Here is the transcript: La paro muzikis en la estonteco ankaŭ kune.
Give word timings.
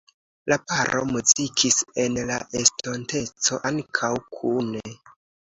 La 0.51 0.55
paro 0.69 1.03
muzikis 1.09 1.77
en 2.05 2.17
la 2.31 2.39
estonteco 2.61 3.61
ankaŭ 3.73 4.11
kune. 4.41 4.85